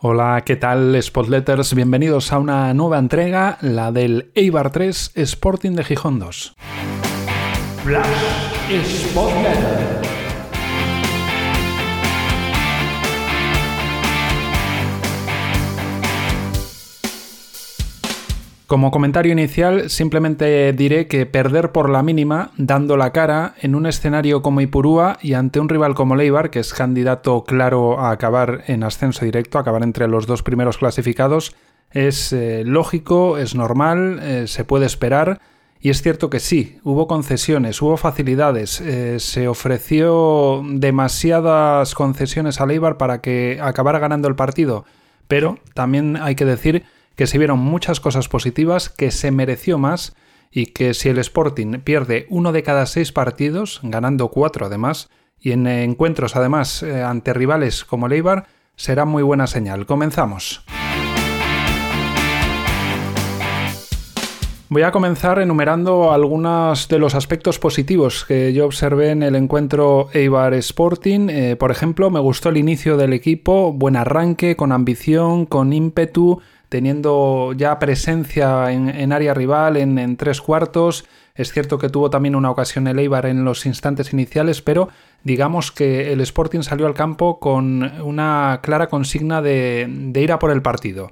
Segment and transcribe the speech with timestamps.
[0.00, 1.74] Hola, ¿qué tal Spotletters?
[1.74, 6.54] Bienvenidos a una nueva entrega, la del Eibar 3 Sporting de Gijón 2.
[7.82, 8.06] Flash
[8.84, 10.17] Spotletter.
[18.68, 23.86] Como comentario inicial, simplemente diré que perder por la mínima, dando la cara, en un
[23.86, 28.64] escenario como Ipurúa y ante un rival como Leibar, que es candidato claro a acabar
[28.66, 31.56] en ascenso directo, acabar entre los dos primeros clasificados,
[31.92, 35.40] es eh, lógico, es normal, eh, se puede esperar.
[35.80, 42.66] Y es cierto que sí, hubo concesiones, hubo facilidades, eh, se ofreció demasiadas concesiones a
[42.66, 44.84] Leibar para que acabara ganando el partido,
[45.26, 46.84] pero también hay que decir
[47.18, 50.14] que se vieron muchas cosas positivas, que se mereció más
[50.52, 55.50] y que si el Sporting pierde uno de cada seis partidos, ganando cuatro además, y
[55.50, 58.46] en encuentros además eh, ante rivales como el Eibar,
[58.76, 59.84] será muy buena señal.
[59.84, 60.64] Comenzamos.
[64.68, 70.08] Voy a comenzar enumerando algunos de los aspectos positivos que yo observé en el encuentro
[70.12, 71.30] Eibar Sporting.
[71.30, 76.42] Eh, por ejemplo, me gustó el inicio del equipo, buen arranque, con ambición, con ímpetu,
[76.68, 81.06] teniendo ya presencia en, área rival en, tres cuartos.
[81.34, 84.88] Es cierto que tuvo también una ocasión el Eibar en los instantes iniciales, pero
[85.22, 90.50] digamos que el Sporting salió al campo con una clara consigna de, ir a por
[90.50, 91.10] el partido.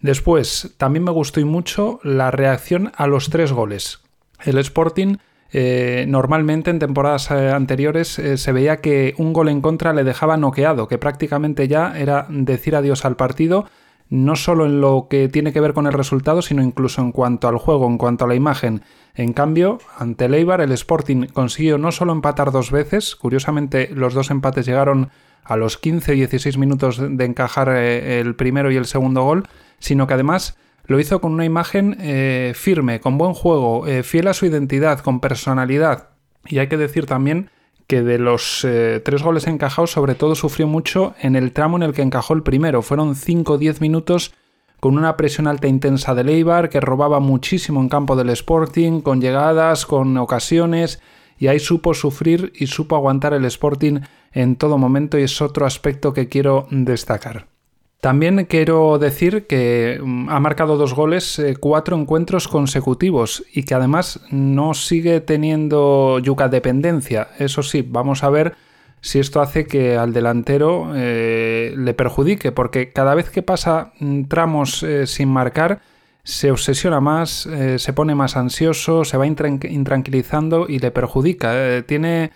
[0.00, 4.00] Después, también me gustó y mucho la reacción a los tres goles.
[4.44, 5.16] El Sporting
[5.52, 10.04] eh, normalmente en temporadas eh, anteriores eh, se veía que un gol en contra le
[10.04, 13.66] dejaba noqueado, que prácticamente ya era decir adiós al partido
[14.08, 17.48] no solo en lo que tiene que ver con el resultado, sino incluso en cuanto
[17.48, 18.82] al juego, en cuanto a la imagen.
[19.14, 24.14] En cambio, ante el Eibar, el Sporting consiguió no solo empatar dos veces, curiosamente los
[24.14, 25.10] dos empates llegaron
[25.42, 29.48] a los 15 y 16 minutos de encajar eh, el primero y el segundo gol,
[29.78, 34.28] sino que además lo hizo con una imagen eh, firme, con buen juego, eh, fiel
[34.28, 36.10] a su identidad, con personalidad.
[36.44, 37.50] Y hay que decir también
[37.86, 41.84] que de los eh, tres goles encajados, sobre todo sufrió mucho en el tramo en
[41.84, 42.82] el que encajó el primero.
[42.82, 44.32] Fueron 5 o 10 minutos
[44.80, 49.00] con una presión alta e intensa de Leibar, que robaba muchísimo en campo del Sporting,
[49.00, 51.00] con llegadas, con ocasiones,
[51.38, 54.00] y ahí supo sufrir y supo aguantar el Sporting
[54.32, 57.55] en todo momento, y es otro aspecto que quiero destacar.
[58.00, 63.74] También quiero decir que mm, ha marcado dos goles, eh, cuatro encuentros consecutivos y que
[63.74, 67.28] además no sigue teniendo yuca dependencia.
[67.38, 68.54] Eso sí, vamos a ver
[69.00, 74.24] si esto hace que al delantero eh, le perjudique, porque cada vez que pasa mm,
[74.24, 75.80] tramos eh, sin marcar,
[76.22, 81.84] se obsesiona más, se pone más ansioso, se va intranquilizando y le perjudica.
[81.86, 82.32] tiene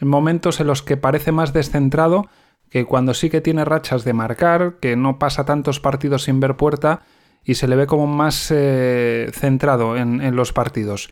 [0.00, 2.26] momentos en los que parece más descentrado
[2.74, 6.56] que cuando sí que tiene rachas de marcar, que no pasa tantos partidos sin ver
[6.56, 7.02] puerta
[7.44, 11.08] y se le ve como más eh, centrado en, los partidos.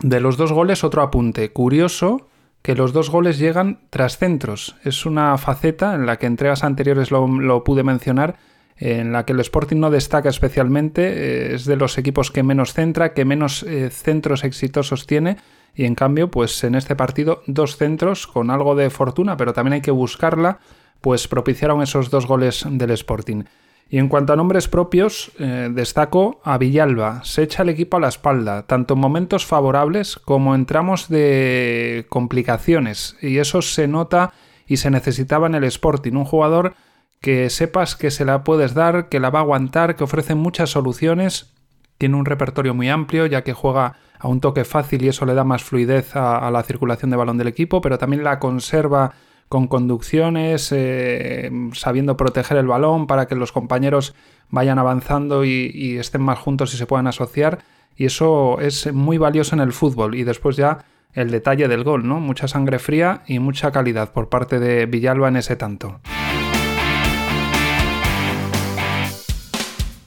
[0.00, 1.50] De los dos goles, otro apunte.
[1.50, 2.28] Curioso
[2.60, 4.76] que los dos goles llegan tras centros.
[4.84, 8.36] Es una faceta en la que entregas anteriores lo, pude mencionar,
[8.76, 12.74] en la que el Sporting no destaca especialmente, eh, es de los equipos que menos
[12.74, 15.38] centra, que menos eh, centros exitosos tiene,
[15.78, 19.74] y en cambio, pues en este partido dos centros con algo de fortuna, pero también
[19.74, 20.58] hay que buscarla
[21.00, 23.44] pues propiciaron esos dos goles del Sporting.
[23.88, 27.22] Y en cuanto a nombres propios, eh, destaco a Villalba.
[27.22, 32.06] Se echa el equipo a la espalda, tanto en momentos favorables como en tramos de
[32.08, 33.16] complicaciones.
[33.22, 34.32] Y eso se nota
[34.66, 36.14] y se necesitaba en el Sporting.
[36.14, 36.74] Un jugador
[37.20, 40.70] que sepas que se la puedes dar, que la va a aguantar, que ofrece muchas
[40.70, 41.54] soluciones.
[41.98, 45.34] Tiene un repertorio muy amplio, ya que juega a un toque fácil y eso le
[45.34, 49.12] da más fluidez a la circulación de balón del equipo, pero también la conserva
[49.48, 54.14] con conducciones, eh, sabiendo proteger el balón para que los compañeros
[54.50, 57.58] vayan avanzando y, estén más juntos y se puedan asociar.
[57.96, 60.14] Y eso es muy valioso en el fútbol.
[60.14, 62.20] Y después ya el detalle del gol, ¿no?
[62.20, 66.00] Mucha sangre fría y mucha calidad por parte de Villalba en ese tanto.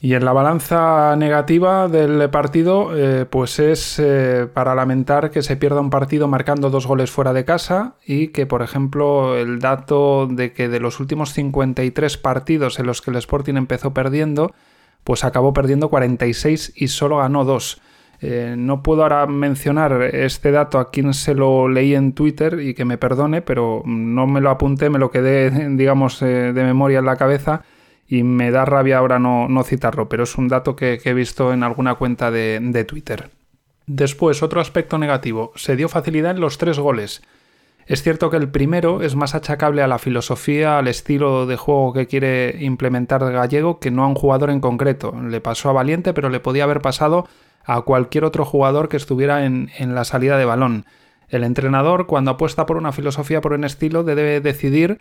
[0.04, 5.58] Y en la balanza negativa del partido, eh, pues es eh, para lamentar que se
[5.58, 10.26] pierda un partido marcando dos goles fuera de casa y que, por ejemplo, el dato
[10.26, 14.56] de que de los últimos 53 partidos en los que el Sporting empezó perdiendo,
[15.04, 17.80] pues acabó perdiendo 46 y solo ganó dos.
[18.22, 22.74] Eh, no puedo ahora mencionar este dato a quien se lo leí en Twitter y
[22.74, 27.06] que me perdone, pero no me lo apunté, me lo quedé, digamos, de memoria en
[27.06, 27.62] la cabeza
[28.12, 31.64] y me da rabia ahora no, citarlo, pero es un dato que, he visto en
[31.64, 33.30] alguna cuenta de, Twitter.
[33.88, 37.22] Después, otro aspecto negativo, se dio facilidad en los tres goles.
[37.88, 41.94] Es cierto que el primero es más achacable a la filosofía, al estilo de juego
[41.94, 45.16] que quiere implementar Gallego que no a un jugador en concreto.
[45.26, 47.30] Le pasó a Valiente, pero le podía haber pasado
[47.64, 50.86] a cualquier otro jugador que estuviera en, la salida de balón.
[51.30, 55.00] El entrenador, cuando apuesta por una filosofía, por un estilo, debe decidir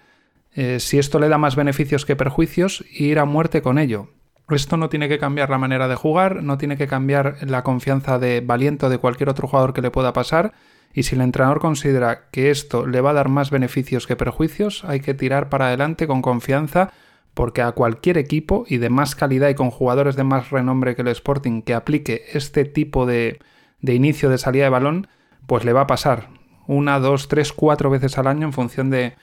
[0.54, 4.08] eh, si esto le da más beneficios que perjuicios ir a muerte con ello.
[4.48, 8.18] Esto no tiene que cambiar la manera de jugar, no tiene que cambiar la confianza
[8.18, 10.52] de Valiente o de cualquier otro jugador que le pueda pasar,
[10.92, 14.84] y si el entrenador considera que esto le va a dar más beneficios que perjuicios,
[14.84, 16.90] hay que tirar para adelante con confianza
[17.34, 21.02] porque a cualquier equipo y de más calidad y con jugadores de más renombre que
[21.02, 23.38] el Sporting que aplique este tipo de,
[23.82, 25.06] inicio de salida de balón,
[25.46, 26.28] pues le va a pasar
[26.66, 29.14] una, dos, tres, cuatro veces al año en función de,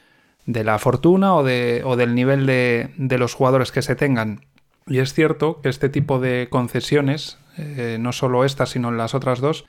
[0.47, 4.45] la fortuna o, de, o del nivel de, los jugadores que se tengan.
[4.88, 9.41] Y es cierto que este tipo de concesiones, eh, no solo esta, sino las otras
[9.41, 9.65] dos,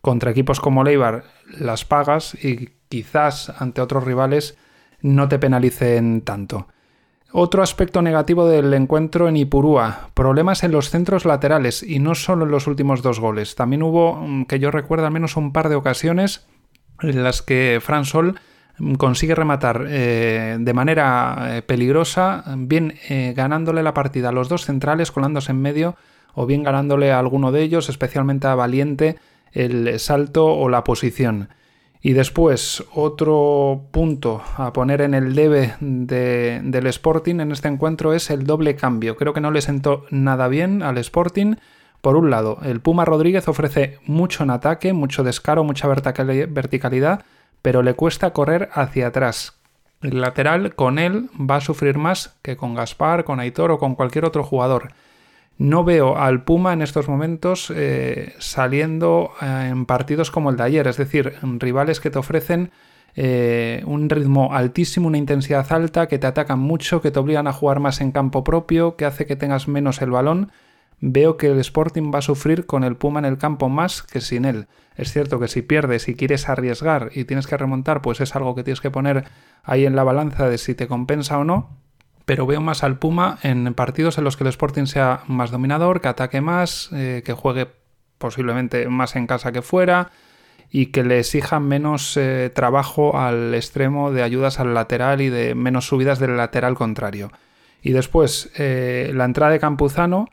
[0.00, 1.24] contra equipos como Leibar
[1.58, 4.56] las pagas y quizás ante otros rivales
[5.00, 6.68] no te penalicen tanto.
[7.32, 12.44] Otro aspecto negativo del encuentro en Ipurúa, problemas en los centros laterales y no solo
[12.44, 13.56] en los últimos dos goles.
[13.56, 16.46] También hubo, mm, que yo recuerdo, al menos un par de ocasiones
[17.00, 18.38] en las que Fran Sol
[18.98, 24.64] consigue rematar eh, de manera eh, peligrosa, bien eh, ganándole la partida a los dos
[24.64, 25.96] centrales, colándose en medio,
[26.34, 29.18] o bien ganándole a alguno de ellos, especialmente a Valiente,
[29.52, 31.48] el salto o la posición.
[32.02, 38.28] Y después, otro punto a poner en el debe del Sporting en este encuentro es
[38.28, 39.16] el doble cambio.
[39.16, 41.54] Creo que no le sentó nada bien al Sporting.
[42.02, 47.24] Por un lado, el Puma Rodríguez ofrece mucho en ataque, mucho descaro, mucha verticalidad,
[47.64, 49.54] pero le cuesta correr hacia atrás.
[50.02, 53.94] El lateral con él va a sufrir más que con Gaspar, con Aitor o con
[53.94, 54.92] cualquier otro jugador.
[55.56, 60.64] No veo al Puma en estos momentos eh, saliendo eh, en partidos como el de
[60.64, 62.70] ayer, es decir, rivales que te ofrecen
[63.16, 67.54] eh, un ritmo altísimo, una intensidad alta, que te atacan mucho, que te obligan a
[67.54, 70.52] jugar más en campo propio, que hace que tengas menos el balón.
[71.00, 74.20] Veo que el Sporting va a sufrir con el Puma en el campo más que
[74.20, 74.66] sin él.
[74.96, 78.54] Es cierto que si pierdes y quieres arriesgar y tienes que remontar, pues es algo
[78.54, 79.24] que tienes que poner
[79.62, 81.84] ahí en la balanza de si te compensa o no
[82.24, 86.00] pero veo más al Puma en partidos en los que el Sporting sea más dominador,
[86.00, 87.68] que ataque más, eh, que juegue
[88.18, 90.10] posiblemente más en casa que fuera
[90.70, 95.54] y que le exija menos eh, trabajo al extremo de ayudas al lateral y de
[95.54, 97.30] menos subidas del lateral contrario.
[97.82, 100.30] Y después, eh, la entrada de Campuzano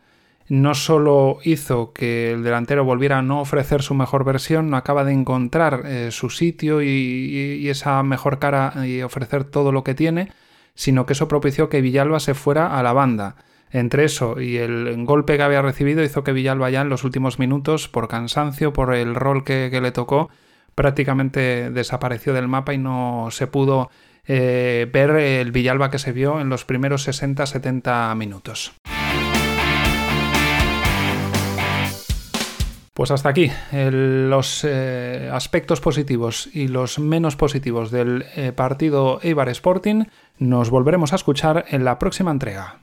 [0.51, 5.05] no solo hizo que el delantero volviera a no ofrecer su mejor versión, no acaba
[5.05, 10.29] de encontrar su sitio y esa mejor cara y ofrecer todo lo que tiene,
[10.75, 13.35] sino que eso propició que Villalba se fuera a la banda.
[13.71, 17.39] Entre eso y el golpe que había recibido hizo que Villalba ya en los últimos
[17.39, 20.29] minutos, por cansancio, por el rol que, le tocó,
[20.75, 23.89] prácticamente desapareció del mapa y no se pudo
[24.25, 28.73] eh, ver el Villalba que se vio en los primeros 60-70 minutos.
[32.93, 39.47] Pues hasta aquí los eh, aspectos positivos y los menos positivos del eh, partido Eibar
[39.47, 40.05] Sporting.
[40.37, 42.79] Nos volveremos a escuchar en la próxima entrega.